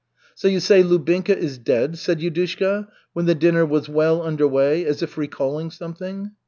[0.33, 4.83] "So you say Lubinka is dead?" said Yudushka when the dinner was well under way,
[4.83, 6.31] as if recalling something.